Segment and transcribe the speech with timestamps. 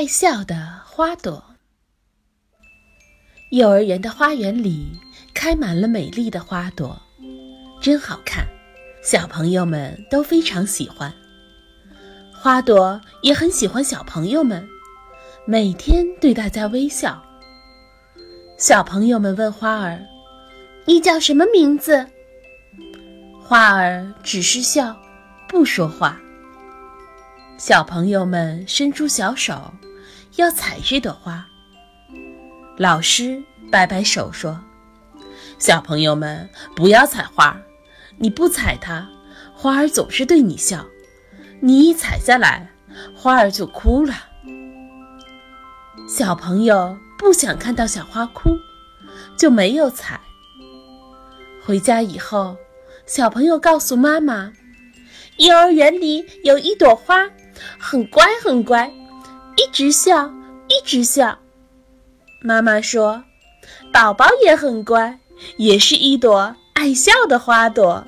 [0.00, 1.44] 爱笑的花朵。
[3.50, 4.98] 幼儿园的花园里
[5.34, 6.98] 开满了美丽的花朵，
[7.82, 8.46] 真好看，
[9.02, 11.12] 小朋友们都非常喜欢。
[12.32, 14.66] 花朵也很喜欢小朋友们，
[15.44, 17.22] 每天对大家微笑。
[18.56, 20.02] 小朋友们问花儿
[20.88, 22.06] ：“你叫什么名字？”
[23.44, 24.98] 花儿只是笑，
[25.46, 26.18] 不说话。
[27.58, 29.70] 小朋友们伸出小手，
[30.40, 31.46] 要采这朵花。
[32.78, 34.58] 老师摆摆手说
[35.60, 37.60] ：“小朋友们不要采花，
[38.16, 39.06] 你不采它，
[39.54, 40.86] 花儿总是对你笑；
[41.60, 42.70] 你一采下来，
[43.14, 44.14] 花儿就哭了。”
[46.08, 48.56] 小朋友不想看到小花哭，
[49.36, 50.18] 就没有采。
[51.62, 52.56] 回家以后，
[53.04, 54.54] 小朋友告诉妈妈
[55.36, 57.28] ：“幼儿园里有一朵花。”
[57.78, 58.90] 很乖，很乖，
[59.56, 60.30] 一直笑，
[60.68, 61.38] 一直笑。
[62.42, 63.22] 妈妈说
[63.92, 65.18] ：“宝宝也很乖，
[65.56, 68.04] 也是一朵爱笑的花朵。”